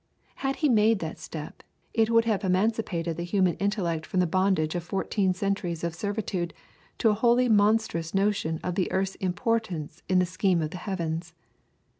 [0.37, 1.61] Had he made that step,
[1.93, 6.55] it would have emancipated the human intellect from the bondage of fourteen centuries of servitude
[6.97, 11.35] to a wholly monstrous notion of this earth's importance in the scheme of the heavens.